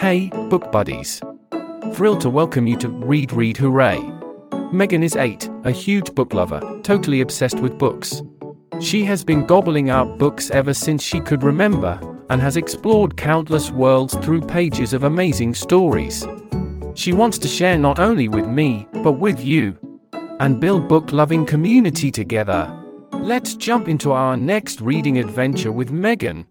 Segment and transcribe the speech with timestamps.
[0.00, 1.20] Hey, book buddies.
[1.92, 4.00] Thrilled to welcome you to Read Read Hooray.
[4.72, 8.22] Megan is 8, a huge book lover, totally obsessed with books.
[8.80, 12.00] She has been gobbling up books ever since she could remember,
[12.30, 16.26] and has explored countless worlds through pages of amazing stories.
[16.94, 19.78] She wants to share not only with me, but with you,
[20.40, 22.74] and build book loving community together.
[23.12, 26.46] Let's jump into our next reading adventure with Megan.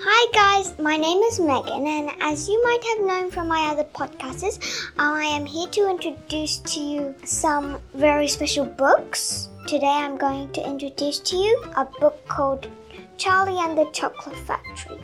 [0.00, 3.84] Hi guys, my name is Megan, and as you might have known from my other
[3.84, 9.50] podcasts, I am here to introduce to you some very special books.
[9.66, 12.68] Today I'm going to introduce to you a book called
[13.16, 15.00] Charlie and the Chocolate Factory.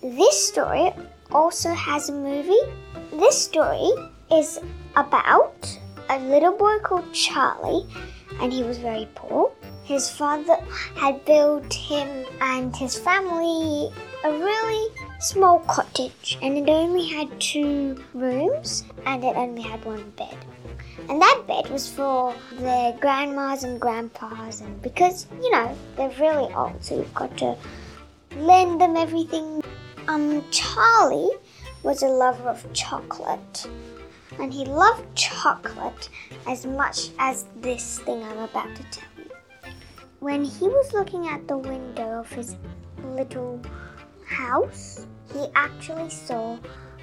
[0.00, 0.92] This story
[1.32, 2.62] also has a movie.
[3.10, 3.90] This story
[4.30, 4.60] is
[4.94, 7.88] about a little boy called Charlie,
[8.40, 9.50] and he was very poor.
[9.82, 10.58] His father
[10.94, 13.92] had built him and his family
[14.22, 20.08] a really small cottage, and it only had two rooms and it only had one
[20.10, 20.38] bed.
[21.08, 26.52] And that bed was for their grandmas and grandpas, and because you know they're really
[26.54, 27.56] old, so you've got to
[28.36, 29.62] lend them everything.
[30.06, 31.30] Um, Charlie
[31.82, 33.66] was a lover of chocolate,
[34.38, 36.10] and he loved chocolate
[36.46, 39.30] as much as this thing I'm about to tell you.
[40.20, 42.56] When he was looking at the window of his
[43.02, 43.60] little
[44.26, 46.58] house, he actually saw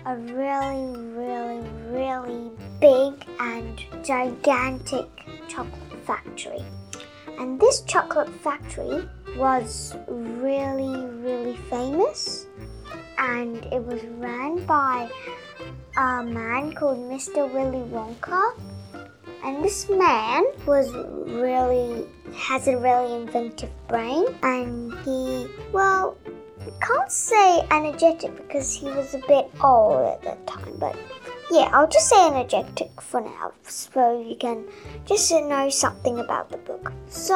[0.05, 5.07] a really, really, really big and gigantic
[5.47, 6.63] chocolate factory.
[7.39, 12.47] And this chocolate factory was really, really famous
[13.17, 15.09] and it was ran by
[15.97, 17.51] a man called Mr.
[17.51, 18.59] Willy Wonka.
[19.43, 22.05] And this man was really
[22.35, 26.17] has a really inventive brain and he well
[26.79, 30.95] can't say energetic because he was a bit old at that time, but
[31.51, 34.65] yeah, I'll just say energetic for now so you can
[35.05, 36.91] just know something about the book.
[37.07, 37.35] So,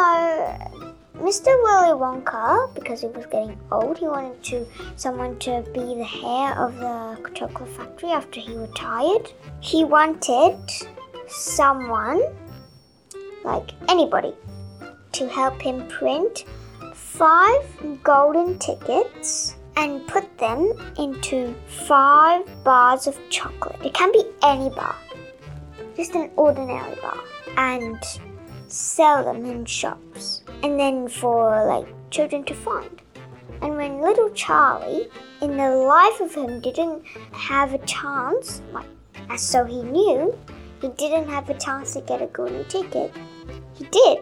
[1.15, 1.47] Mr.
[1.63, 6.57] Willy Wonka, because he was getting old, he wanted to someone to be the heir
[6.57, 9.31] of the chocolate factory after he retired.
[9.59, 10.57] He wanted
[11.27, 12.21] someone,
[13.43, 14.33] like anybody,
[15.11, 16.45] to help him print
[17.09, 17.65] five
[18.03, 21.55] golden tickets and put them into
[21.87, 23.83] five bars of chocolate.
[23.83, 24.95] It can be any bar,
[25.97, 27.19] just an ordinary bar,
[27.57, 27.97] and
[28.67, 30.43] sell them in shops.
[30.63, 33.01] And then for like children to find.
[33.61, 35.09] And when little Charlie,
[35.41, 38.85] in the life of him, didn't have a chance, like
[39.29, 40.37] as so he knew,
[40.81, 43.11] he didn't have a chance to get a golden ticket.
[43.73, 44.19] He did.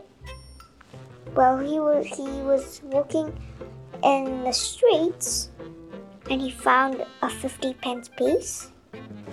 [1.36, 3.34] Well, he was he was walking
[4.04, 5.50] in the streets,
[6.30, 8.72] and he found a fifty pence piece,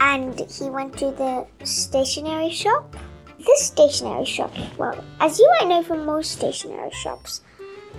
[0.00, 2.97] and he went to the stationery shop.
[3.38, 7.43] This stationery shop, well, as you might know from most stationery shops,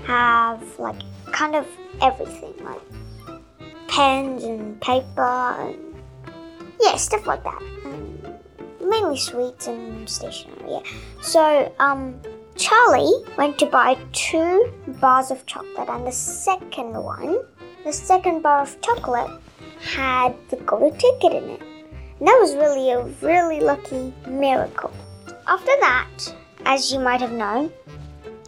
[0.06, 1.02] have like
[1.32, 1.68] kind of
[2.02, 2.82] everything, like
[3.88, 5.78] pens and paper and
[6.82, 7.62] yeah, stuff like that.
[7.86, 8.40] And
[8.82, 10.70] mainly sweets and stationery.
[10.70, 10.82] Yeah.
[11.22, 12.20] So um,
[12.58, 17.40] Charlie went to buy two bars of chocolate, and the second one,
[17.84, 19.30] the second bar of chocolate,
[19.82, 21.62] had the golden ticket in it.
[22.20, 24.92] And that was really a really lucky miracle.
[25.48, 26.10] After that,
[26.66, 27.72] as you might have known,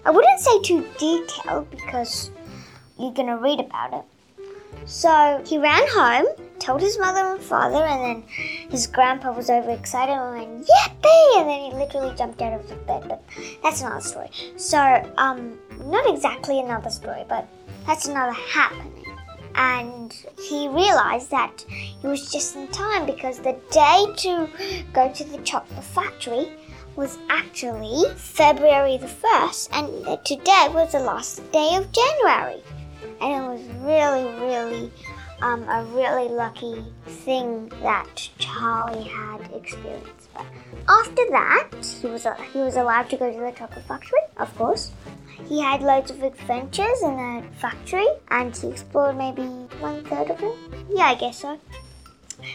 [0.06, 2.32] I wouldn't say too detailed because
[2.98, 4.06] you're gonna read about it.
[4.86, 6.28] So he ran home,
[6.60, 8.30] told his mother and father, and then
[8.70, 11.40] his grandpa was overexcited and went, Yippee!
[11.40, 13.24] And then he literally jumped out of the bed, but
[13.64, 14.30] that's another story.
[14.58, 14.80] So,
[15.18, 17.48] um, not exactly another story, but
[17.86, 19.06] that's another happening.
[19.56, 24.50] And he realized that he was just in time because the day to
[24.94, 26.52] go to the chocolate factory
[26.96, 32.62] was actually February the 1st, and today was the last day of January
[33.22, 34.92] and it was really, really
[35.42, 40.30] um, a really lucky thing that Charlie had experienced.
[40.34, 40.46] But
[40.88, 41.70] after that,
[42.02, 44.92] he was uh, he was allowed to go to the chocolate factory, of course.
[45.48, 49.44] He had loads of adventures in the factory, and he explored maybe
[49.80, 50.56] one third of it.
[50.90, 51.60] Yeah, I guess so.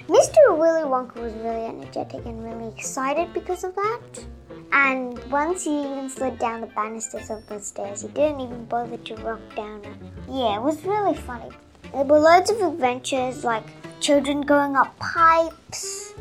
[0.08, 0.56] Mr.
[0.56, 4.24] Willy Wonka was really energetic and really excited because of that.
[4.72, 8.96] And once he even slid down the banisters of the stairs, he didn't even bother
[8.96, 9.82] to rock down.
[10.28, 11.50] Yeah, it was really funny.
[11.92, 13.64] There were loads of adventures like
[14.00, 16.14] children going up pipes,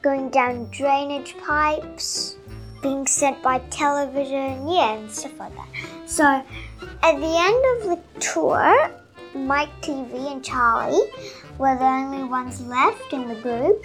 [0.00, 2.36] going down drainage pipes,
[2.80, 5.68] being sent by television, yeah, and stuff like that.
[6.06, 8.90] So at the end of the tour,
[9.34, 11.10] Mike Teavee and Charlie
[11.58, 13.82] were the only ones left in the group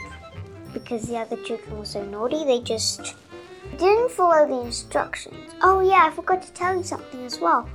[0.74, 2.46] because the other children were so naughty.
[2.46, 3.16] They just
[3.78, 5.54] didn't follow the instructions.
[5.62, 7.68] Oh, yeah, I forgot to tell you something as well.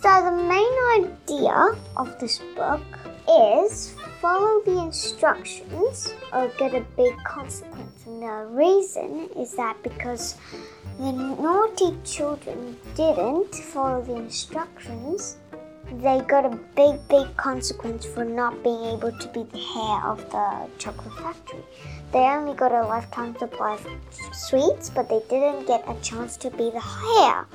[0.00, 2.82] So, the main idea of this book
[3.28, 8.06] is follow the instructions or get a big consequence.
[8.06, 10.36] And the reason is that because
[10.98, 15.38] the naughty children didn't follow the instructions,
[15.90, 20.30] they got a big, big consequence for not being able to be the heir of
[20.30, 21.64] the chocolate factory.
[22.12, 23.86] They only got a lifetime supply of
[24.32, 26.84] sweets, but they didn't get a chance to be the
[27.20, 27.46] heir.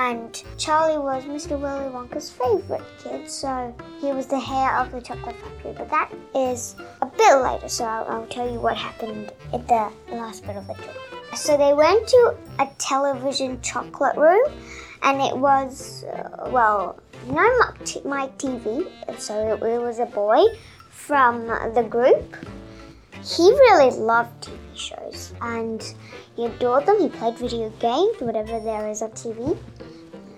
[0.00, 1.58] And Charlie was Mr.
[1.58, 5.74] Willy Wonka's favorite kid, so he was the heir of the chocolate factory.
[5.76, 9.90] But that is a bit later, so I'll, I'll tell you what happened at the
[10.12, 10.94] last bit of the tour.
[11.34, 14.44] So they went to a television chocolate room,
[15.02, 17.42] and it was, uh, well, no
[18.04, 20.42] my TV, so it, it was a boy
[20.90, 22.36] from the group.
[23.24, 25.82] He really loved TV shows and
[26.36, 27.00] he adored them.
[27.00, 29.58] He played video games, whatever there is on TV.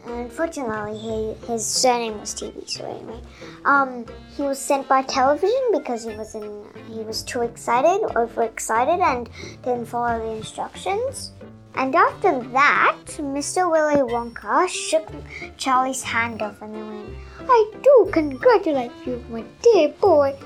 [0.06, 2.68] Unfortunately, he, his surname was TV.
[2.68, 3.20] So anyway,
[3.64, 4.06] um,
[4.36, 9.28] he was sent by television because he was in, he was too excited, overexcited, and
[9.62, 11.32] didn't follow the instructions.
[11.74, 13.70] And after that, Mr.
[13.70, 15.08] Willy Wonka shook
[15.56, 20.36] Charlie's hand off and went, I do congratulate you, my dear boy.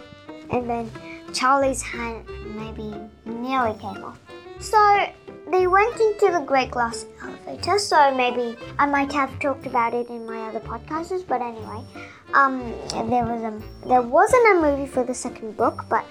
[0.50, 0.90] And then
[1.32, 4.20] Charlie's hand maybe nearly came off.
[4.60, 5.06] So
[5.54, 10.08] they went into the Great Glass Elevator, so maybe I might have talked about it
[10.08, 11.80] in my other podcasts, but anyway,
[12.34, 12.58] um,
[13.08, 16.04] there was a there wasn't a movie for the second book, but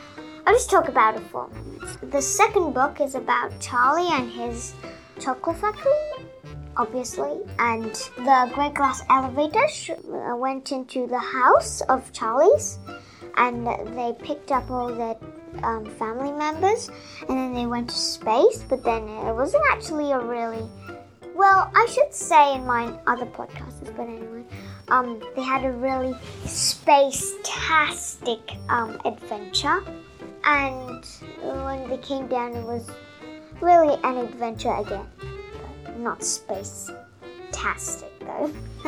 [0.46, 1.98] I'll just talk about it for minutes.
[2.04, 4.74] The second book is about Charlie and his
[5.20, 5.92] chocolate factory,
[6.78, 7.94] obviously, and
[8.30, 12.80] the great glass elevator uh, went into the house of Charlie's,
[13.36, 13.68] and
[13.98, 15.16] they picked up all their
[15.62, 16.90] um, family members,
[17.28, 18.64] and then they went to space.
[18.68, 20.68] But then it wasn't actually a really
[21.36, 24.44] well, I should say in my other podcasts, but anyway,
[24.90, 26.16] um, they had a really
[26.46, 29.84] space-tastic um, adventure,
[30.44, 31.04] and
[31.42, 32.88] when they came down, it was
[33.62, 35.08] really an adventure again.
[35.98, 36.92] Not space
[37.52, 38.54] tastic though.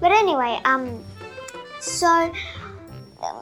[0.00, 1.04] but anyway, um
[1.80, 2.32] so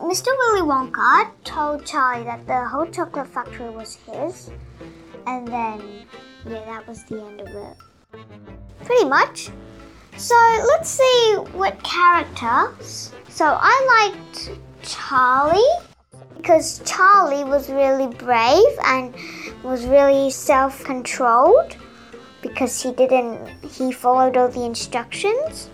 [0.03, 0.29] Mr.
[0.39, 4.51] Willy Wonka told Charlie that the whole chocolate factory was his
[5.27, 6.07] and then
[6.47, 7.77] yeah, that was the end of it.
[8.85, 9.51] Pretty much.
[10.17, 10.35] So
[10.69, 13.13] let's see what characters.
[13.29, 14.51] So I liked
[14.83, 15.61] Charlie
[16.37, 19.15] because Charlie was really brave and
[19.63, 21.77] was really self controlled
[22.43, 25.71] because he didn't, he followed all the instructions.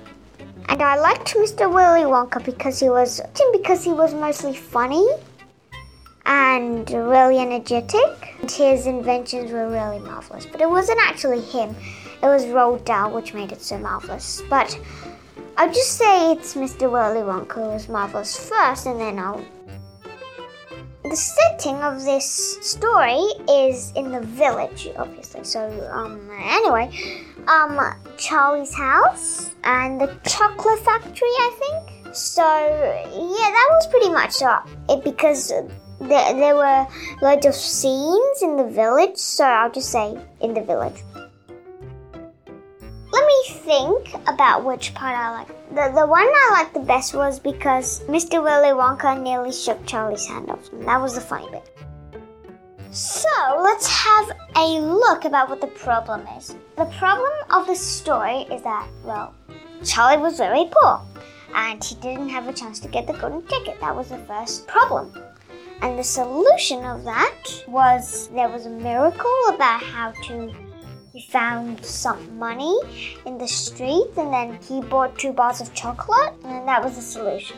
[0.71, 1.69] And I liked Mr.
[1.69, 3.21] Willy Wonka because he was,
[3.53, 5.05] because he was mostly funny
[6.25, 8.37] and really energetic.
[8.41, 10.47] And his inventions were really marvelous.
[10.47, 11.75] But it wasn't actually him,
[12.23, 14.43] it was Roald Dahl which made it so marvelous.
[14.49, 14.79] But
[15.57, 16.89] I'll just say it's Mr.
[16.89, 19.45] Willy Wonka who was marvelous first, and then I'll
[21.03, 25.43] the setting of this story is in the village, obviously.
[25.43, 26.91] So, um, anyway,
[27.49, 32.15] um, Charlie's house and the chocolate factory, I think.
[32.15, 34.43] So, yeah, that was pretty much
[34.89, 35.49] it because
[36.01, 36.87] there, there were
[37.23, 39.17] loads of scenes in the village.
[39.17, 41.03] So, I'll just say in the village.
[43.13, 45.49] Let me think about which part I like.
[45.71, 48.43] The, the one I liked the best was because Mr.
[48.43, 50.69] Willy Wonka nearly shook Charlie's hand off.
[50.85, 51.80] That was the funny bit.
[52.93, 53.29] So
[53.63, 56.57] let's have a look about what the problem is.
[56.77, 59.33] The problem of the story is that, well,
[59.85, 61.01] Charlie was very poor
[61.55, 63.81] and he didn't have a chance to get the golden ticket.
[63.81, 65.13] That was the first problem.
[65.83, 70.53] And the solution of that was there was a miracle about how to
[71.13, 72.77] he found some money
[73.27, 77.03] in the street and then he bought two bars of chocolate and that was the
[77.03, 77.57] solution.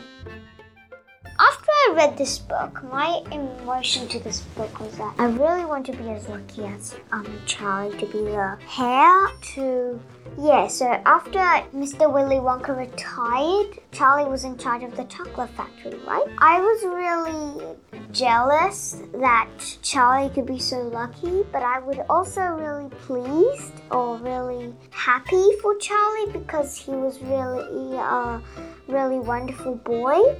[1.39, 5.85] After I read this book, my emotion to this book was that I really want
[5.87, 9.99] to be as lucky as um, Charlie to be the heir to.
[10.37, 11.39] Yeah, so after
[11.75, 12.11] Mr.
[12.11, 16.25] Willy Wonka retired, Charlie was in charge of the chocolate factory, right?
[16.37, 17.75] I was really
[18.11, 19.49] jealous that
[19.81, 25.75] Charlie could be so lucky, but I was also really pleased or really happy for
[25.77, 28.41] Charlie because he was really a
[28.87, 30.35] really wonderful boy.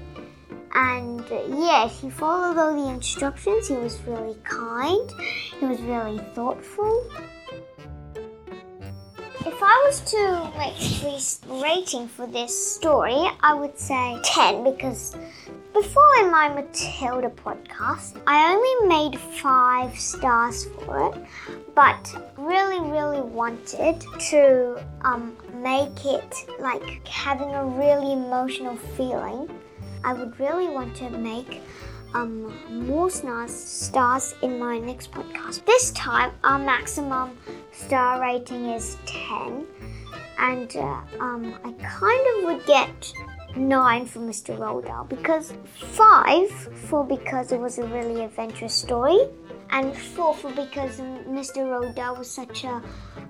[0.74, 3.68] And yes, he followed all the instructions.
[3.68, 5.12] He was really kind.
[5.60, 7.10] He was really thoughtful.
[9.46, 15.16] If I was to make this rating for this story, I would say 10 because
[15.74, 21.26] before in my Matilda podcast, I only made five stars for it,
[21.76, 29.50] but really, really wanted to um, make it like having a really emotional feeling.
[30.04, 31.62] I would really want to make
[32.14, 32.54] um,
[32.88, 35.66] more stars, stars in my next podcast.
[35.66, 37.38] This time, our maximum
[37.72, 39.66] star rating is 10,
[40.38, 43.14] and uh, um, I kind of would get
[43.56, 44.58] 9 for Mr.
[44.58, 46.50] Roald because 5
[46.88, 49.20] for because it was a really adventurous story,
[49.70, 51.66] and 4 for because Mr.
[51.66, 52.82] Roald was such a,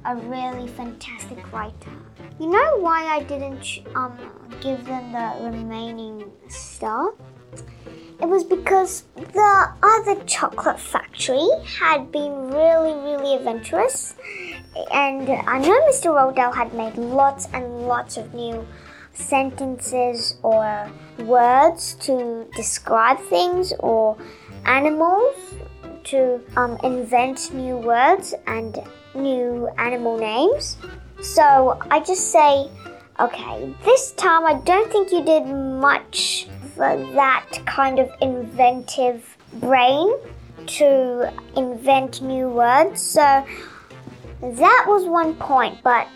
[0.06, 1.92] a really fantastic writer.
[2.40, 4.18] You know why I didn't um,
[4.62, 7.14] give them the remaining star?
[8.22, 14.16] It was because the other chocolate factory had been really, really adventurous.
[14.94, 16.36] And I know Mr.
[16.36, 18.66] Dahl had made lots and lots of new
[19.14, 24.18] sentences or words to describe things or
[24.66, 25.36] animals
[26.04, 28.80] to um, invent new words and
[29.16, 30.78] new animal names.
[31.22, 32.70] So I just say,
[33.20, 40.12] okay, this time I don't think you did much for that kind of inventive brain
[40.66, 43.02] to invent new words.
[43.02, 43.46] So
[44.42, 46.08] that was one point, but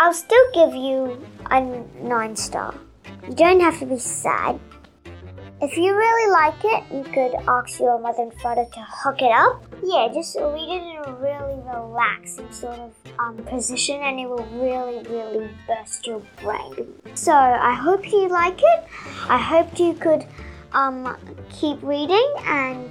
[0.00, 1.60] I'll still give you a
[2.00, 2.72] nine star.
[3.28, 4.60] You don't have to be sad.
[5.60, 9.32] If you really like it, you could ask your mother and father to hook it
[9.32, 9.60] up.
[9.82, 14.46] Yeah, just read it in a really relaxing sort of um, position and it will
[14.52, 16.94] really, really burst your brain.
[17.14, 18.84] So I hope you like it.
[19.28, 20.24] I hope you could
[20.72, 21.16] um,
[21.50, 22.88] keep reading and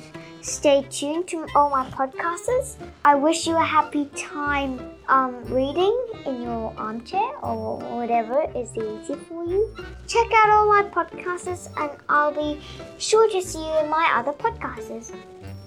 [0.47, 2.77] stay tuned to all my podcasts.
[3.03, 9.15] I wish you a happy time um, reading in your armchair or whatever is easy
[9.27, 9.75] for you.
[10.07, 12.61] Check out all my podcasts and I'll be
[12.97, 15.13] sure to see you in my other podcasts.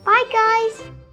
[0.04, 1.09] Bye, guys!